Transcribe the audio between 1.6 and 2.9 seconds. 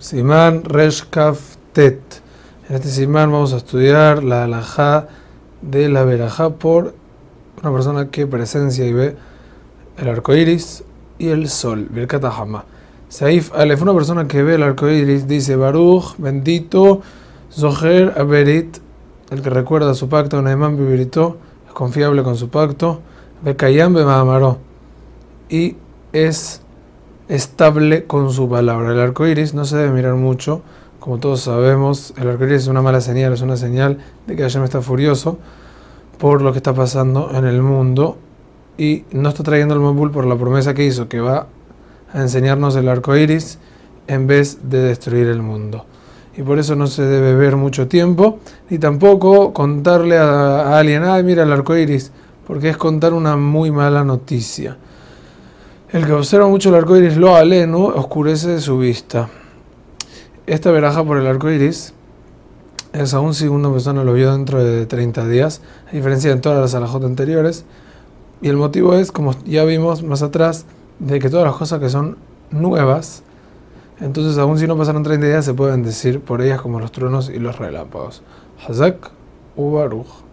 Tet. En este